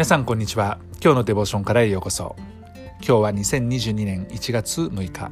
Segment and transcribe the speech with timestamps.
[0.00, 0.78] 皆さんこんにちは。
[1.04, 2.34] 今日のデボーションからへようこそ。
[3.06, 5.30] 今日は2022年1月6日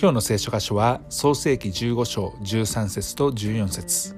[0.00, 4.14] 今日の聖書箇所は創世紀15章13節と14節。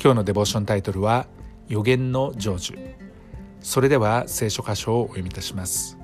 [0.00, 1.26] 今日のデボーションタイトルは
[1.66, 2.78] 予言の成就。
[3.60, 5.98] それでは聖書箇所をお読みいたします。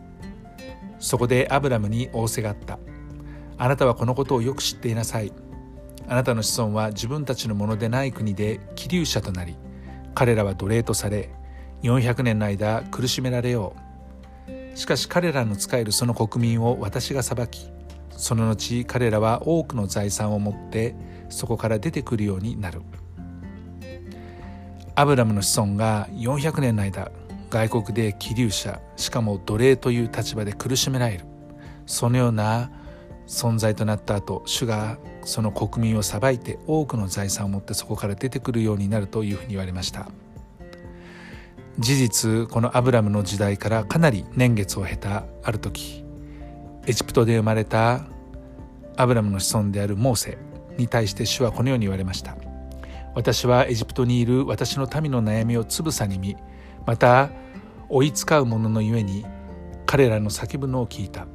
[0.98, 2.80] そこでアブラムに仰せがあった。
[3.58, 5.32] あなたはこのことをよく知っていなさい。
[6.08, 9.56] あなたの子孫は自分たちのものでない国で気流者となり
[10.16, 11.30] 彼らは奴隷とされ
[11.84, 13.76] 400年の間苦しめられよ
[14.48, 14.76] う。
[14.76, 17.70] しかし彼らの仕えるその国民を私が裁き
[18.10, 20.96] その後彼らは多くの財産を持って
[21.28, 22.80] そこから出てくるようになる。
[24.94, 27.12] アブラムの子孫が400年の間
[27.50, 31.26] 外国で気流者しかも奴隷という立場で苦しめられる。
[31.84, 32.70] そのような
[33.26, 40.08] 存在となった後主がその国民を裁いて多くの財産を持ってそこから出てくるようになるというふうに言われました。
[41.78, 46.04] 事実このアブラムの時代からかなり年月を経たある時
[46.86, 48.06] エジプトで生まれた
[48.96, 50.38] アブラムの子孫であるモーセ
[50.76, 52.36] に対して主はこのように言われました。
[53.14, 56.36] 私はエジプトにいる私の民の悩みをつぶさに見
[56.84, 57.30] また
[57.88, 59.24] 追いつかう者のゆえに
[59.86, 61.26] 彼らの叫ぶのを聞いた。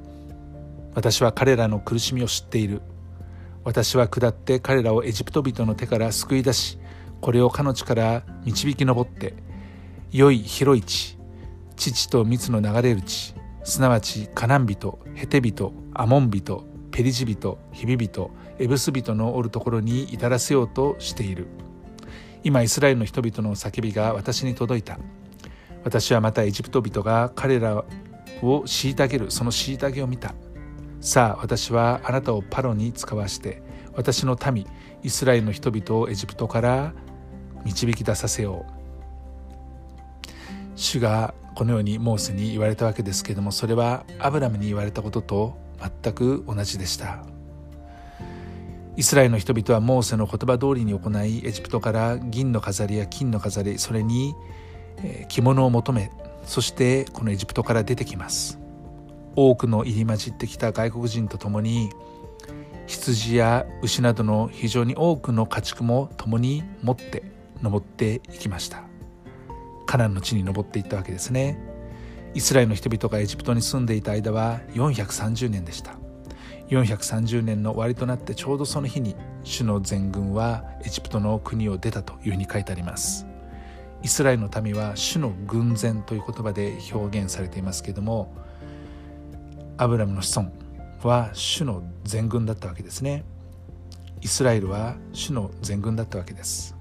[0.93, 2.81] 私は彼らの苦しみを知っている。
[3.63, 6.79] 私は下って彼らをエジプト人の手から救い出し
[7.19, 9.33] これを彼女から導き上って
[10.11, 11.17] 良い広い地
[11.75, 21.47] 父と蜜の流れる地すなわちカナン人ヘテ人アモン人ペリジ人ヒビ人エブス人のおるところに至らせようとしている。
[22.43, 24.99] 今イスラエルの人々の叫びが私に届いた。
[25.83, 27.85] 私はまたエジプト人が彼らを
[28.41, 30.33] 虐げるその虐げを見た。
[30.99, 33.61] さあ私はあなたをパロに使わして
[33.95, 34.67] 私の民
[35.01, 36.93] イスラエルの人々をエジプトから
[37.63, 38.79] 導き出させよう。
[40.79, 45.57] 主がこのようにモーセに言われたわけですけれどもそれはアブラムに言われたことと
[46.01, 47.23] 全く同じでした。
[48.95, 54.35] イスラエルの人々はモーセの言葉通りに行いエジプトから銀の飾りや金の飾りそれに
[55.27, 56.11] 着物を求め
[56.45, 58.57] そしてこのエジプトから出てきます。
[59.35, 61.89] 多くの入り混じってきた外国人と共に
[62.87, 67.23] 羊や牛などの非常に多くの家畜も共に持って
[67.61, 68.88] 登っていきました。
[69.89, 71.57] カナンの地に登っていったわけですね。
[72.35, 75.95] イスラエルの人々がエジプトに住んでいた間は430年でした。
[76.67, 83.25] 430年の終わりとなってちょうどその日に主の全軍はエジプトの国を出たというふうに書いてあります。
[84.03, 88.31] イスラエルの民は主の軍前という言葉で表現されていますけれども
[89.77, 90.51] アブラムの子孫
[91.01, 93.23] は主の全軍だったわけですね。
[94.21, 96.75] イスラエルは主の全軍だったわけです。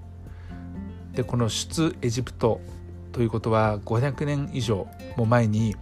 [1.14, 2.60] でこの出エジプト
[3.18, 4.86] ということは500年以上
[5.16, 5.74] も前に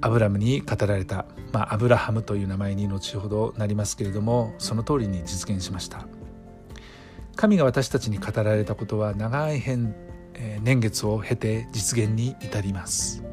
[0.00, 6.06] アブラムに語られた、まあ、アブラハムという名前に後ほどなりますけれどもその通りに実現しました。
[7.34, 9.60] 神が私たちに語られたことは長い
[10.62, 13.24] 年月を経て実現に至ります。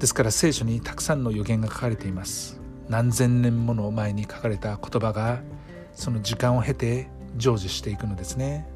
[0.00, 2.60] ですから聖書にたくさんの予言が書かれています。
[2.90, 5.40] 何千年もの前に書かれた言葉が
[5.94, 7.08] その時間を経て
[7.38, 8.73] 成就していくのですね。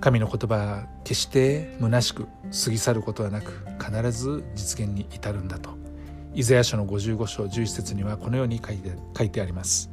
[0.00, 2.26] 神の言葉は決して虚しく
[2.64, 5.70] 過ぎ去ることはなく必ず実現に至るんだと。
[6.34, 9.90] イザヤ書の55章11節にはこのように書いて書いてあります。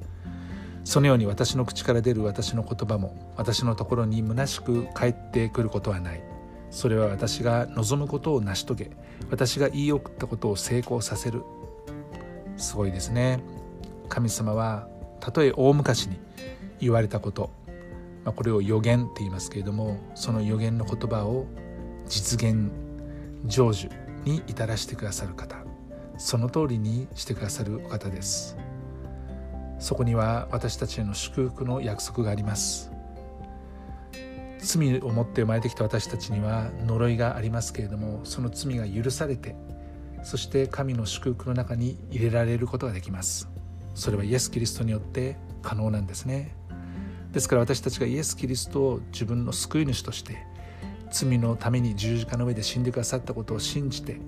[0.83, 6.21] そのように私の口から出る私の言葉も私のところに虚しく帰ってくることはない。
[6.69, 8.91] それは私が望むことを成し遂げ
[9.31, 11.41] 私が言い送ったことを成功させる。
[12.57, 13.39] すごいですね。
[14.07, 14.87] 神様は
[15.19, 16.19] たとえ大昔に
[16.79, 17.49] 言われたこと
[18.25, 21.45] まあ、これを予言って言いますけれどもその予言の言葉を
[22.07, 22.71] 実現
[23.47, 23.89] 成就
[24.25, 25.65] に至らしてくださる方
[26.17, 28.57] その通りにしてくださるお方です。
[29.79, 32.91] そこには私たちへの祝福の約束があります。
[34.59, 39.55] 罪を持って生まれてきた私たちには呪いがありますけれどもその罪が許されて
[40.23, 43.49] そして神の祝福の中に入れられることができます。
[43.93, 46.55] それはイエス・キリストによって可能なんですね。
[47.35, 50.47] ですから私たちがイエス・キリストを自分の救い主として
[51.11, 54.21] 罪のために十字架の上で死んでくださったことを信じて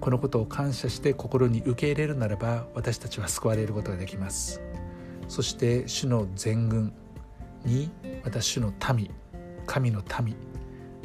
[0.00, 4.62] このことを感謝して心に受け入れるならば私たちは救われることができます。
[5.28, 6.94] そして主の全軍
[7.66, 7.90] に
[8.24, 9.10] また主の民
[9.66, 10.34] 神の民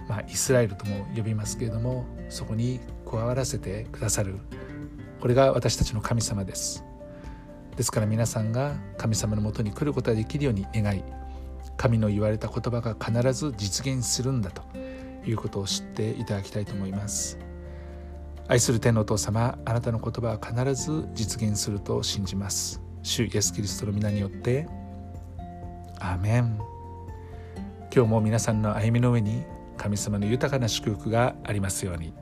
[0.08, 4.38] まあイスラエルとも呼びますけれどもそこに加わらせてくださる。
[5.20, 6.86] これが私たちの神様です。
[7.76, 11.04] ですから皆さんが神様のもとに来ることができるように願い
[11.78, 14.62] 神の言われた言葉が必ず実現するんだと
[15.26, 17.38] いうことを知っていただきたいと思います。
[18.48, 22.82] 愛する天のお父様あなたの言葉は必ず実現すると信じます。
[23.04, 24.68] 主イエス・キリストの皆によって
[26.00, 26.60] アーメン。
[27.94, 29.44] 今日も皆さんの歩みの上に
[29.78, 32.14] 神様の豊かな祝福がありますように。